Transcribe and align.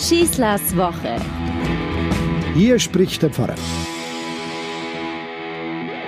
Schießlers 0.00 0.74
Woche. 0.78 1.20
Hier 2.54 2.78
spricht 2.78 3.22
der 3.22 3.28
Pfarrer. 3.28 3.54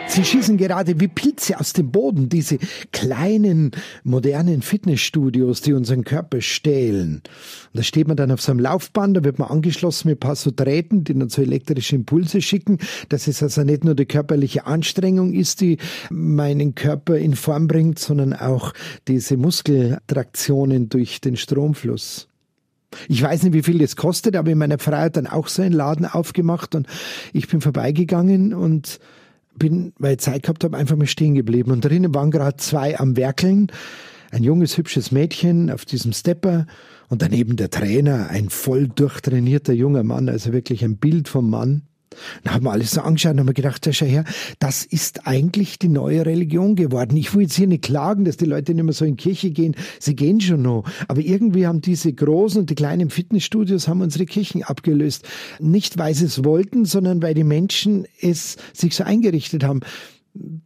Sie 0.06 0.24
schießen 0.24 0.56
gerade 0.56 0.98
wie 0.98 1.08
Pilze 1.08 1.60
aus 1.60 1.74
dem 1.74 1.90
Boden, 1.90 2.30
diese 2.30 2.56
kleinen, 2.90 3.72
modernen 4.02 4.62
Fitnessstudios, 4.62 5.60
die 5.60 5.74
unseren 5.74 6.04
Körper 6.04 6.40
stählen. 6.40 7.16
Und 7.16 7.78
da 7.78 7.82
steht 7.82 8.08
man 8.08 8.16
dann 8.16 8.30
auf 8.30 8.40
so 8.40 8.52
einem 8.52 8.60
Laufband, 8.60 9.18
da 9.18 9.24
wird 9.24 9.38
man 9.38 9.50
angeschlossen 9.50 10.08
mit 10.08 10.16
ein 10.16 10.20
paar 10.20 10.36
so 10.36 10.50
Drähten, 10.50 11.04
die 11.04 11.12
dann 11.12 11.28
so 11.28 11.42
elektrische 11.42 11.96
Impulse 11.96 12.40
schicken, 12.40 12.78
dass 13.10 13.28
es 13.28 13.42
also 13.42 13.62
nicht 13.62 13.84
nur 13.84 13.94
die 13.94 14.06
körperliche 14.06 14.66
Anstrengung 14.66 15.34
ist, 15.34 15.60
die 15.60 15.76
meinen 16.10 16.74
Körper 16.74 17.18
in 17.18 17.36
Form 17.36 17.68
bringt, 17.68 17.98
sondern 17.98 18.32
auch 18.32 18.72
diese 19.06 19.36
Muskeltraktionen 19.36 20.88
durch 20.88 21.20
den 21.20 21.36
Stromfluss. 21.36 22.28
Ich 23.08 23.22
weiß 23.22 23.42
nicht, 23.42 23.52
wie 23.52 23.62
viel 23.62 23.78
das 23.78 23.96
kostet, 23.96 24.36
aber 24.36 24.50
in 24.50 24.58
meiner 24.58 24.78
Freiheit 24.78 25.16
dann 25.16 25.26
auch 25.26 25.48
so 25.48 25.62
einen 25.62 25.72
Laden 25.72 26.06
aufgemacht 26.06 26.74
und 26.74 26.86
ich 27.32 27.48
bin 27.48 27.60
vorbeigegangen 27.60 28.54
und 28.54 28.98
bin, 29.56 29.92
weil 29.98 30.14
ich 30.14 30.20
Zeit 30.20 30.42
gehabt 30.42 30.64
habe, 30.64 30.76
einfach 30.76 30.96
mal 30.96 31.06
stehen 31.06 31.34
geblieben. 31.34 31.70
Und 31.70 31.84
drinnen 31.84 32.14
waren 32.14 32.30
gerade 32.30 32.56
zwei 32.56 32.98
am 32.98 33.16
Werkeln. 33.16 33.68
Ein 34.30 34.42
junges, 34.42 34.78
hübsches 34.78 35.12
Mädchen 35.12 35.70
auf 35.70 35.84
diesem 35.84 36.12
Stepper 36.12 36.66
und 37.08 37.20
daneben 37.20 37.56
der 37.56 37.68
Trainer, 37.68 38.30
ein 38.30 38.48
voll 38.48 38.88
durchtrainierter 38.88 39.74
junger 39.74 40.02
Mann, 40.02 40.30
also 40.30 40.54
wirklich 40.54 40.82
ein 40.82 40.96
Bild 40.96 41.28
vom 41.28 41.50
Mann. 41.50 41.82
Dann 42.44 42.54
haben 42.54 42.64
wir 42.64 42.72
alles 42.72 42.92
so 42.92 43.00
angeschaut 43.00 43.32
und 43.32 43.40
haben 43.40 43.54
gedacht, 43.54 43.88
schau 43.92 44.06
her, 44.06 44.24
das 44.58 44.84
ist 44.84 45.26
eigentlich 45.26 45.78
die 45.78 45.88
neue 45.88 46.26
Religion 46.26 46.76
geworden. 46.76 47.16
Ich 47.16 47.34
will 47.34 47.42
jetzt 47.42 47.54
hier 47.54 47.66
nicht 47.66 47.84
klagen, 47.84 48.24
dass 48.24 48.36
die 48.36 48.44
Leute 48.44 48.74
nicht 48.74 48.84
mehr 48.84 48.92
so 48.92 49.04
in 49.04 49.16
Kirche 49.16 49.50
gehen. 49.50 49.74
Sie 49.98 50.16
gehen 50.16 50.40
schon 50.40 50.62
noch. 50.62 50.84
Aber 51.08 51.20
irgendwie 51.20 51.66
haben 51.66 51.80
diese 51.80 52.12
großen 52.12 52.60
und 52.60 52.70
die 52.70 52.74
kleinen 52.74 53.10
Fitnessstudios 53.10 53.88
haben 53.88 54.00
unsere 54.00 54.26
Kirchen 54.26 54.62
abgelöst. 54.62 55.26
Nicht, 55.60 55.98
weil 55.98 56.14
sie 56.14 56.26
es 56.26 56.44
wollten, 56.44 56.84
sondern 56.84 57.22
weil 57.22 57.34
die 57.34 57.44
Menschen 57.44 58.06
es 58.20 58.56
sich 58.72 58.94
so 58.94 59.04
eingerichtet 59.04 59.64
haben 59.64 59.80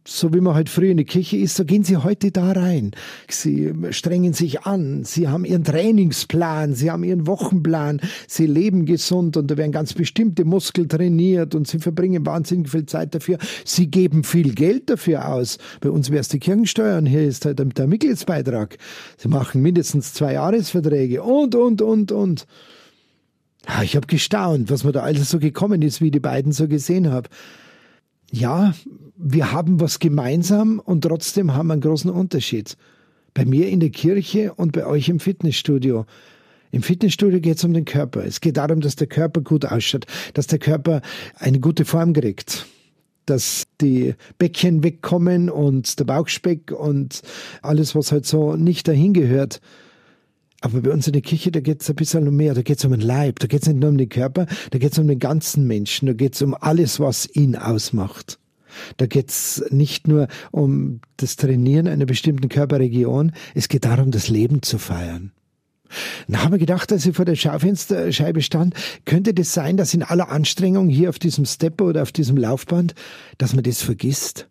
so 0.05 0.33
wie 0.33 0.39
man 0.39 0.55
halt 0.55 0.69
früher 0.69 0.91
in 0.91 0.97
der 0.97 1.05
Kirche 1.05 1.35
ist, 1.37 1.55
so 1.55 1.65
gehen 1.65 1.83
sie 1.83 1.97
heute 1.97 2.31
da 2.31 2.53
rein. 2.53 2.91
Sie 3.29 3.73
strengen 3.89 4.31
sich 4.31 4.61
an, 4.61 5.03
sie 5.03 5.27
haben 5.27 5.43
ihren 5.43 5.65
Trainingsplan, 5.65 6.73
sie 6.73 6.89
haben 6.89 7.03
ihren 7.03 7.27
Wochenplan, 7.27 7.99
sie 8.27 8.45
leben 8.45 8.85
gesund 8.85 9.35
und 9.35 9.51
da 9.51 9.57
werden 9.57 9.73
ganz 9.73 9.93
bestimmte 9.93 10.45
Muskeln 10.45 10.87
trainiert 10.87 11.53
und 11.53 11.67
sie 11.67 11.79
verbringen 11.79 12.25
wahnsinnig 12.25 12.69
viel 12.69 12.85
Zeit 12.85 13.13
dafür. 13.13 13.37
Sie 13.65 13.87
geben 13.87 14.23
viel 14.23 14.55
Geld 14.55 14.89
dafür 14.89 15.27
aus. 15.27 15.57
Bei 15.81 15.89
uns 15.89 16.09
wäre 16.09 16.21
es 16.21 16.29
die 16.29 16.39
Kirchensteuer 16.39 16.97
und 16.97 17.05
hier 17.05 17.23
ist 17.23 17.45
halt 17.45 17.59
der 17.59 17.87
Mitgliedsbeitrag. 17.87 18.77
Sie 19.17 19.27
machen 19.27 19.61
mindestens 19.61 20.13
zwei 20.13 20.33
Jahresverträge 20.33 21.23
und, 21.23 21.55
und, 21.55 21.81
und, 21.81 22.11
und. 22.13 22.47
Ich 23.83 23.97
habe 23.97 24.07
gestaunt, 24.07 24.71
was 24.71 24.85
mir 24.85 24.93
da 24.93 25.01
alles 25.01 25.29
so 25.29 25.39
gekommen 25.39 25.81
ist, 25.81 25.99
wie 25.99 26.09
die 26.09 26.21
beiden 26.21 26.53
so 26.53 26.69
gesehen 26.69 27.11
habe 27.11 27.27
ja, 28.31 28.73
wir 29.15 29.51
haben 29.51 29.79
was 29.79 29.99
gemeinsam 29.99 30.79
und 30.79 31.01
trotzdem 31.01 31.53
haben 31.53 31.67
wir 31.67 31.73
einen 31.73 31.81
großen 31.81 32.09
Unterschied. 32.09 32.77
Bei 33.33 33.45
mir 33.45 33.69
in 33.69 33.79
der 33.79 33.89
Kirche 33.89 34.53
und 34.53 34.71
bei 34.71 34.85
euch 34.85 35.09
im 35.09 35.19
Fitnessstudio. 35.19 36.05
Im 36.71 36.83
Fitnessstudio 36.83 37.39
geht 37.39 37.57
es 37.57 37.63
um 37.63 37.73
den 37.73 37.85
Körper. 37.85 38.25
Es 38.25 38.41
geht 38.41 38.57
darum, 38.57 38.81
dass 38.81 38.95
der 38.95 39.07
Körper 39.07 39.41
gut 39.41 39.65
ausschaut, 39.65 40.05
dass 40.33 40.47
der 40.47 40.59
Körper 40.59 41.01
eine 41.35 41.59
gute 41.59 41.85
Form 41.85 42.13
kriegt, 42.13 42.65
dass 43.25 43.63
die 43.79 44.15
Bäckchen 44.37 44.83
wegkommen 44.83 45.49
und 45.49 45.99
der 45.99 46.05
Bauchspeck 46.05 46.71
und 46.71 47.21
alles, 47.61 47.95
was 47.95 48.11
halt 48.11 48.25
so 48.25 48.55
nicht 48.55 48.87
dahin 48.87 49.13
gehört. 49.13 49.61
Aber 50.61 50.81
bei 50.81 50.91
uns 50.91 51.05
in 51.07 51.13
der 51.13 51.21
Kirche, 51.21 51.51
da 51.51 51.59
geht 51.59 51.81
es 51.81 51.89
ein 51.89 51.95
bisschen 51.95 52.27
um 52.27 52.35
mehr. 52.35 52.53
Da 52.53 52.63
geht 52.63 52.79
es 52.79 52.85
um 52.85 52.91
den 52.91 53.01
Leib, 53.01 53.39
da 53.39 53.47
geht 53.47 53.61
es 53.61 53.67
nicht 53.67 53.79
nur 53.79 53.89
um 53.89 53.97
den 53.97 54.09
Körper, 54.09 54.47
da 54.71 54.79
geht 54.79 54.91
es 54.91 54.99
um 54.99 55.07
den 55.07 55.19
ganzen 55.19 55.67
Menschen, 55.67 56.07
da 56.07 56.13
geht 56.13 56.35
es 56.35 56.41
um 56.41 56.55
alles, 56.55 56.99
was 56.99 57.29
ihn 57.35 57.55
ausmacht. 57.55 58.39
Da 58.97 59.05
geht 59.05 59.29
es 59.29 59.63
nicht 59.69 60.07
nur 60.07 60.27
um 60.51 61.01
das 61.17 61.35
Trainieren 61.35 61.87
einer 61.87 62.05
bestimmten 62.05 62.49
Körperregion, 62.49 63.31
es 63.55 63.69
geht 63.69 63.85
darum, 63.85 64.11
das 64.11 64.29
Leben 64.29 64.61
zu 64.61 64.77
feiern. 64.77 65.31
Dann 66.27 66.43
haben 66.43 66.51
wir 66.51 66.59
gedacht, 66.59 66.91
als 66.91 67.05
ich 67.05 67.15
vor 67.15 67.25
der 67.25 67.35
Schaufensterscheibe 67.35 68.41
stand, 68.41 68.73
könnte 69.05 69.33
das 69.33 69.53
sein, 69.53 69.77
dass 69.77 69.93
in 69.93 70.03
aller 70.03 70.29
Anstrengung 70.29 70.89
hier 70.89 71.09
auf 71.09 71.19
diesem 71.19 71.45
Stepper 71.45 71.85
oder 71.85 72.01
auf 72.01 72.11
diesem 72.11 72.35
Laufband, 72.35 72.93
dass 73.37 73.53
man 73.53 73.63
das 73.63 73.81
vergisst? 73.81 74.49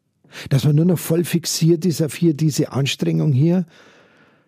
Dass 0.49 0.65
man 0.65 0.77
nur 0.77 0.85
noch 0.85 0.99
voll 0.99 1.25
fixiert 1.25 1.85
ist 1.85 2.03
auf 2.03 2.15
hier 2.15 2.35
diese 2.35 2.73
Anstrengung 2.73 3.33
hier? 3.33 3.67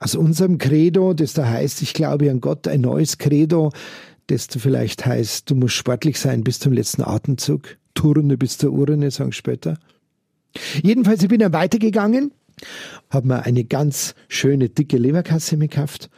Aus 0.00 0.14
unserem 0.14 0.58
Credo, 0.58 1.12
das 1.12 1.34
da 1.34 1.48
heißt, 1.48 1.82
ich 1.82 1.92
glaube 1.92 2.30
an 2.30 2.40
Gott, 2.40 2.68
ein 2.68 2.82
neues 2.82 3.18
Credo, 3.18 3.72
das 4.28 4.48
da 4.48 4.58
vielleicht 4.58 5.06
heißt, 5.06 5.50
du 5.50 5.54
musst 5.54 5.74
sportlich 5.74 6.18
sein 6.18 6.44
bis 6.44 6.58
zum 6.58 6.72
letzten 6.72 7.02
Atemzug, 7.02 7.76
Turne 7.94 8.36
bis 8.36 8.58
zur 8.58 8.72
Urne, 8.72 9.10
sagen 9.10 9.32
später. 9.32 9.78
Jedenfalls, 10.82 11.22
ich 11.22 11.28
bin 11.28 11.40
dann 11.40 11.52
weitergegangen, 11.52 12.32
habe 13.10 13.28
mir 13.28 13.42
eine 13.42 13.64
ganz 13.64 14.14
schöne, 14.28 14.68
dicke 14.68 14.98
Leberkasse 14.98 15.56
gekauft 15.58 16.10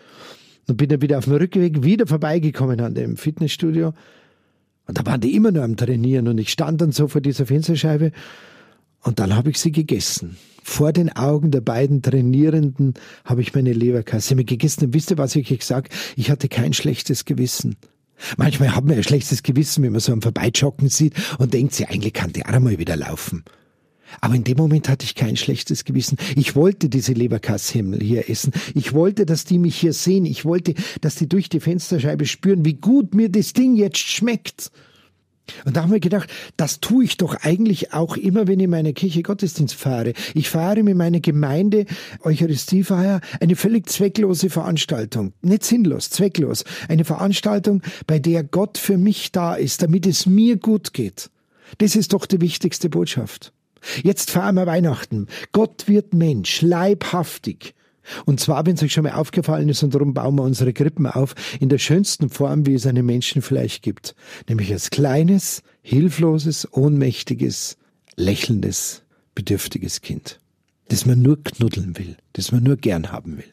und 0.67 0.77
bin 0.77 0.89
dann 0.89 1.03
wieder 1.03 1.19
auf 1.19 1.25
dem 1.25 1.35
Rückweg 1.35 1.83
wieder 1.83 2.07
vorbeigekommen 2.07 2.81
an 2.81 2.95
dem 2.95 3.17
Fitnessstudio. 3.17 3.95
Und 4.87 4.99
da 4.99 5.07
waren 5.07 5.21
die 5.21 5.35
immer 5.35 5.53
nur 5.53 5.63
am 5.63 5.77
Trainieren 5.77 6.29
und 6.29 6.39
ich 6.39 6.51
stand 6.51 6.81
dann 6.81 6.93
so 6.93 7.09
vor 7.09 7.21
dieser 7.21 7.47
Fensterscheibe 7.47 8.13
und 9.03 9.19
dann 9.19 9.35
habe 9.35 9.51
ich 9.51 9.59
sie 9.59 9.73
gegessen. 9.73 10.37
Vor 10.63 10.93
den 10.93 11.11
Augen 11.17 11.51
der 11.51 11.63
beiden 11.63 12.03
Trainierenden 12.03 12.95
habe 13.25 13.41
ich 13.41 13.55
meine 13.55 13.73
Leberkasse 13.73 14.35
mir 14.35 14.45
gegessen. 14.45 14.85
Und 14.85 14.95
wisst 14.95 15.11
ihr, 15.11 15.19
was 15.19 15.35
ich 15.35 15.51
euch 15.51 15.65
sage? 15.65 15.89
Ich 16.17 16.31
hatte 16.31 16.49
kein 16.49 16.73
schlechtes 16.73 17.25
Gewissen. 17.25 17.77
Manchmal 18.37 18.75
hat 18.77 18.85
man 18.85 18.97
ein 18.97 19.03
schlechtes 19.03 19.43
Gewissen, 19.43 19.83
wenn 19.83 19.93
man 19.93 20.01
so 20.01 20.13
am 20.13 20.21
Vorbeijoggen 20.21 20.91
sieht 20.91 21.15
und 21.39 21.55
denkt, 21.55 21.75
sie 21.75 21.87
eigentlich 21.87 22.13
kann 22.13 22.33
die 22.33 22.45
auch 22.45 22.61
mal 22.61 22.79
wieder 22.79 22.97
laufen. 22.97 23.45
Aber 24.21 24.35
in 24.35 24.45
dem 24.45 24.59
Moment 24.59 24.89
hatte 24.89 25.05
ich 25.05 25.15
kein 25.15 25.37
schlechtes 25.37 25.85
Gewissen. 25.85 26.19
Ich 26.37 26.57
wollte 26.57 26.89
diese 26.89 27.13
Leberkasshimmel 27.13 28.01
hier 28.01 28.29
essen. 28.29 28.53
Ich 28.75 28.93
wollte, 28.93 29.25
dass 29.25 29.45
die 29.45 29.59
mich 29.59 29.77
hier 29.77 29.93
sehen. 29.93 30.27
Ich 30.27 30.45
wollte, 30.45 30.75
dass 31.01 31.15
die 31.15 31.29
durch 31.29 31.49
die 31.49 31.61
Fensterscheibe 31.61 32.27
spüren, 32.27 32.65
wie 32.65 32.75
gut 32.75 33.15
mir 33.15 33.29
das 33.29 33.53
Ding 33.53 33.77
jetzt 33.77 33.99
schmeckt. 33.99 34.71
Und 35.65 35.77
da 35.77 35.83
haben 35.83 35.93
wir 35.93 36.01
gedacht, 36.01 36.31
das 36.57 36.81
tue 36.81 37.05
ich 37.05 37.17
doch 37.17 37.35
eigentlich 37.43 37.93
auch 37.93 38.17
immer, 38.17 38.47
wenn 38.47 38.61
ich 38.61 38.65
in 38.65 38.71
meine 38.71 38.93
Kirche 38.93 39.23
Gottesdienst 39.23 39.75
fahre. 39.75 40.13
Ich 40.35 40.51
fahre 40.51 40.83
mit 40.83 40.97
meiner 40.97 41.21
Gemeinde 41.21 41.87
Eucharistiefeier 42.23 43.21
eine 43.41 43.57
völlig 43.57 43.89
zwecklose 43.89 44.51
Veranstaltung. 44.51 45.33
Nicht 45.43 45.65
sinnlos, 45.65 46.11
zwecklos. 46.11 46.65
Eine 46.89 47.05
Veranstaltung, 47.05 47.83
bei 48.07 48.19
der 48.19 48.45
Gott 48.45 48.79
für 48.79 48.99
mich 48.99 49.33
da 49.33 49.55
ist, 49.55 49.83
damit 49.83 50.07
es 50.07 50.27
mir 50.27 50.57
gut 50.57 50.93
geht. 50.93 51.31
Das 51.79 51.97
ist 51.97 52.13
doch 52.13 52.27
die 52.27 52.41
wichtigste 52.41 52.89
Botschaft. 52.89 53.53
Jetzt 54.03 54.31
feiern 54.31 54.57
wir 54.57 54.67
Weihnachten. 54.67 55.27
Gott 55.53 55.89
wird 55.89 56.13
Mensch, 56.13 56.63
leibhaftig. 56.63 57.75
Und 58.25 58.41
zwar, 58.41 58.67
wenn 58.67 58.75
es 58.75 58.83
euch 58.83 58.93
schon 58.93 59.05
mal 59.05 59.13
aufgefallen 59.13 59.69
ist, 59.69 59.83
und 59.83 59.95
darum 59.95 60.15
bauen 60.15 60.37
wir 60.37 60.43
unsere 60.43 60.73
Krippen 60.73 61.07
auf, 61.07 61.35
in 61.61 61.69
der 61.69 61.79
schönsten 61.79 62.29
Form, 62.29 62.67
wie 62.67 62.75
es 62.75 62.87
einem 62.87 63.07
Menschen 63.07 63.43
vielleicht 63.43 63.83
gibt. 63.83 64.15
Nämlich 64.49 64.73
als 64.73 64.91
kleines, 64.91 65.63
hilfloses, 65.83 66.69
ohnmächtiges, 66.73 67.77
lächelndes, 68.17 69.03
bedürftiges 69.35 70.01
Kind. 70.01 70.41
Das 70.89 71.07
man 71.07 71.23
nur 71.23 71.43
knuddeln 71.43 71.97
will, 71.99 72.17
das 72.33 72.53
man 72.53 72.63
nur 72.63 72.77
gern 72.77 73.13
haben 73.13 73.39
will. 73.39 73.53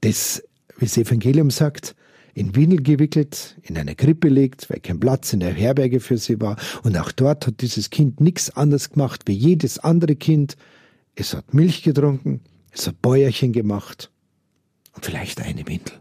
Das, 0.00 0.42
wie 0.78 0.86
das 0.86 0.96
Evangelium 0.96 1.50
sagt, 1.50 1.94
in 2.34 2.54
Windel 2.54 2.82
gewickelt, 2.82 3.56
in 3.62 3.76
eine 3.76 3.96
Krippe 3.96 4.28
legt, 4.28 4.70
weil 4.70 4.78
kein 4.80 5.00
Platz 5.00 5.32
in 5.32 5.40
der 5.40 5.52
Herberge 5.52 5.98
für 5.98 6.16
sie 6.18 6.40
war. 6.40 6.56
Und 6.84 6.96
auch 6.96 7.10
dort 7.10 7.46
hat 7.46 7.60
dieses 7.60 7.90
Kind 7.90 8.20
nichts 8.20 8.50
anderes 8.50 8.90
gemacht 8.90 9.22
wie 9.26 9.32
jedes 9.32 9.80
andere 9.80 10.14
Kind. 10.14 10.56
Es 11.16 11.34
hat 11.34 11.52
Milch 11.52 11.82
getrunken, 11.82 12.40
so 12.74 12.92
Bäuerchen 12.92 13.52
gemacht 13.52 14.10
und 14.94 15.04
vielleicht 15.04 15.40
eine 15.40 15.66
Windel. 15.66 15.94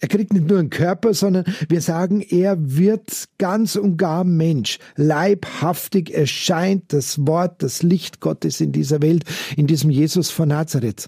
Er 0.00 0.08
kriegt 0.08 0.34
nicht 0.34 0.46
nur 0.46 0.58
einen 0.58 0.68
Körper, 0.68 1.14
sondern 1.14 1.44
wir 1.68 1.80
sagen, 1.80 2.20
er 2.20 2.56
wird 2.58 3.24
ganz 3.38 3.74
und 3.74 3.96
gar 3.96 4.22
Mensch. 4.22 4.78
Leibhaftig 4.96 6.12
erscheint 6.12 6.92
das 6.92 7.26
Wort, 7.26 7.62
das 7.62 7.82
Licht 7.82 8.20
Gottes 8.20 8.60
in 8.60 8.70
dieser 8.70 9.00
Welt, 9.00 9.24
in 9.56 9.66
diesem 9.66 9.88
Jesus 9.88 10.30
von 10.30 10.48
Nazareth. 10.48 11.06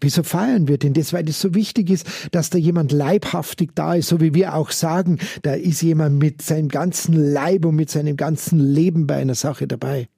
Wieso 0.00 0.22
feiern 0.22 0.68
wir 0.68 0.76
denn 0.76 0.92
das? 0.92 1.14
Weil 1.14 1.28
es 1.28 1.40
so 1.40 1.54
wichtig 1.54 1.88
ist, 1.88 2.06
dass 2.32 2.50
da 2.50 2.58
jemand 2.58 2.92
leibhaftig 2.92 3.70
da 3.74 3.94
ist, 3.94 4.08
so 4.08 4.20
wie 4.20 4.34
wir 4.34 4.54
auch 4.54 4.72
sagen, 4.72 5.18
da 5.40 5.54
ist 5.54 5.80
jemand 5.80 6.18
mit 6.18 6.42
seinem 6.42 6.68
ganzen 6.68 7.14
Leib 7.14 7.64
und 7.64 7.76
mit 7.76 7.90
seinem 7.90 8.18
ganzen 8.18 8.60
Leben 8.60 9.06
bei 9.06 9.16
einer 9.16 9.34
Sache 9.34 9.66
dabei. 9.66 10.08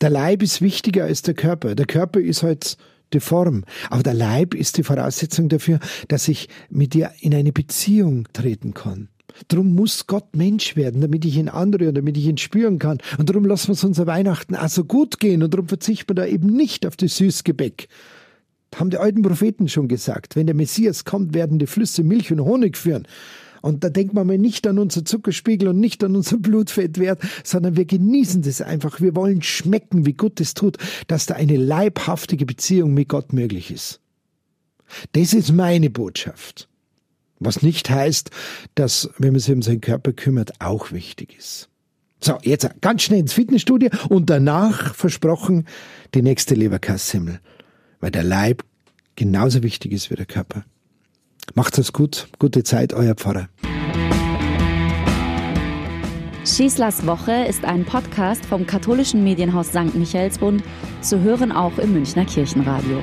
Der 0.00 0.10
Leib 0.10 0.42
ist 0.42 0.60
wichtiger 0.60 1.04
als 1.04 1.22
der 1.22 1.34
Körper. 1.34 1.74
Der 1.74 1.86
Körper 1.86 2.20
ist 2.20 2.42
halt 2.42 2.76
die 3.14 3.20
Form. 3.20 3.64
Aber 3.90 4.02
der 4.02 4.14
Leib 4.14 4.54
ist 4.54 4.78
die 4.78 4.82
Voraussetzung 4.82 5.48
dafür, 5.48 5.78
dass 6.08 6.28
ich 6.28 6.48
mit 6.70 6.94
dir 6.94 7.12
in 7.20 7.34
eine 7.34 7.52
Beziehung 7.52 8.28
treten 8.32 8.74
kann. 8.74 9.08
Drum 9.48 9.74
muss 9.74 10.06
Gott 10.06 10.36
Mensch 10.36 10.76
werden, 10.76 11.00
damit 11.00 11.24
ich 11.24 11.36
ihn 11.36 11.48
anrühren, 11.48 11.94
damit 11.94 12.16
ich 12.16 12.26
ihn 12.26 12.38
spüren 12.38 12.78
kann. 12.78 12.98
Und 13.18 13.28
darum 13.30 13.44
lassen 13.44 13.68
wir 13.68 13.74
es 13.74 13.84
unser 13.84 14.06
Weihnachten 14.06 14.54
also 14.54 14.84
gut 14.84 15.20
gehen 15.20 15.42
und 15.42 15.54
darum 15.54 15.68
verzichten 15.68 16.10
wir 16.10 16.14
da 16.14 16.26
eben 16.26 16.48
nicht 16.48 16.86
auf 16.86 16.96
das 16.96 17.16
Süßgebäck. 17.16 17.88
Haben 18.74 18.90
die 18.90 18.98
alten 18.98 19.22
Propheten 19.22 19.68
schon 19.68 19.88
gesagt. 19.88 20.36
Wenn 20.36 20.46
der 20.46 20.54
Messias 20.54 21.04
kommt, 21.04 21.34
werden 21.34 21.58
die 21.58 21.66
Flüsse 21.66 22.02
Milch 22.02 22.32
und 22.32 22.40
Honig 22.40 22.76
führen. 22.76 23.06
Und 23.62 23.84
da 23.84 23.88
denkt 23.88 24.12
man 24.12 24.26
mal 24.26 24.36
nicht 24.36 24.66
an 24.66 24.78
unser 24.78 25.04
Zuckerspiegel 25.04 25.68
und 25.68 25.80
nicht 25.80 26.04
an 26.04 26.14
unser 26.14 26.36
Blutfettwert, 26.36 27.22
sondern 27.44 27.76
wir 27.76 27.86
genießen 27.86 28.42
das 28.42 28.60
einfach. 28.60 29.00
Wir 29.00 29.16
wollen 29.16 29.40
schmecken, 29.40 30.04
wie 30.04 30.12
gut 30.12 30.40
es 30.40 30.52
tut, 30.52 30.76
dass 31.06 31.26
da 31.26 31.34
eine 31.34 31.56
leibhaftige 31.56 32.44
Beziehung 32.44 32.92
mit 32.92 33.08
Gott 33.08 33.32
möglich 33.32 33.70
ist. 33.70 34.00
Das 35.12 35.32
ist 35.32 35.52
meine 35.52 35.88
Botschaft. 35.88 36.68
Was 37.38 37.62
nicht 37.62 37.88
heißt, 37.88 38.30
dass, 38.74 39.10
wenn 39.18 39.32
man 39.32 39.40
sich 39.40 39.54
um 39.54 39.62
seinen 39.62 39.80
Körper 39.80 40.12
kümmert, 40.12 40.60
auch 40.60 40.92
wichtig 40.92 41.36
ist. 41.38 41.68
So, 42.20 42.38
jetzt 42.42 42.68
ganz 42.80 43.02
schnell 43.02 43.20
ins 43.20 43.32
Fitnessstudio 43.32 43.90
und 44.08 44.30
danach 44.30 44.94
versprochen 44.94 45.66
die 46.14 46.22
nächste 46.22 46.54
Leberkassimmel, 46.54 47.40
weil 48.00 48.12
der 48.12 48.22
Leib 48.22 48.64
genauso 49.16 49.62
wichtig 49.62 49.92
ist 49.92 50.10
wie 50.10 50.14
der 50.14 50.26
Körper. 50.26 50.64
Macht 51.54 51.78
es 51.78 51.92
gut, 51.92 52.28
gute 52.38 52.62
Zeit, 52.62 52.92
euer 52.94 53.14
Pfarrer. 53.14 53.48
Schießlers 56.44 57.06
Woche 57.06 57.44
ist 57.48 57.64
ein 57.64 57.84
Podcast 57.84 58.44
vom 58.46 58.66
katholischen 58.66 59.22
Medienhaus 59.22 59.68
St. 59.68 59.94
Michaelsbund, 59.94 60.62
zu 61.00 61.20
hören 61.20 61.52
auch 61.52 61.78
im 61.78 61.92
Münchner 61.92 62.24
Kirchenradio. 62.24 63.00